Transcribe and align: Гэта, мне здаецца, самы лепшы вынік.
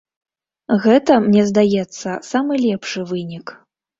Гэта, 0.85 1.17
мне 1.25 1.43
здаецца, 1.51 2.15
самы 2.31 2.53
лепшы 2.65 3.03
вынік. 3.13 3.45